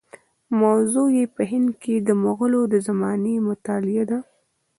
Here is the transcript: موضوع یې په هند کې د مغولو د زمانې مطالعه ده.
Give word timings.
موضوع 0.61 1.07
یې 1.17 1.25
په 1.35 1.41
هند 1.51 1.69
کې 1.81 1.95
د 1.99 2.09
مغولو 2.23 2.61
د 2.73 2.75
زمانې 2.87 3.35
مطالعه 3.47 4.03
ده. 4.11 4.19